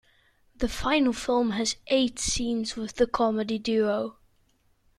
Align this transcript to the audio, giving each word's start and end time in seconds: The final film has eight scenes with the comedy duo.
The 0.55 0.67
final 0.67 1.13
film 1.13 1.51
has 1.51 1.75
eight 1.85 2.17
scenes 2.17 2.75
with 2.75 2.95
the 2.95 3.05
comedy 3.05 3.59
duo. 3.59 4.17